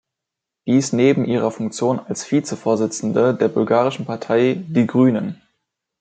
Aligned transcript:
Dies 0.65 0.93
neben 0.93 1.25
ihrer 1.25 1.51
Funktion 1.51 1.99
als 1.99 2.23
Vizevorsitzende 2.31 3.35
der 3.35 3.49
Bulgarischen 3.49 4.03
Partei 4.07 4.55
"Die 4.67 4.87
Grünen". 4.87 5.43